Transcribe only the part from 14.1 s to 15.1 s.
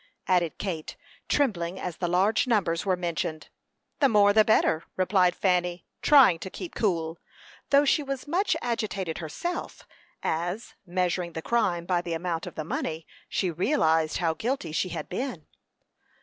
how guilty she had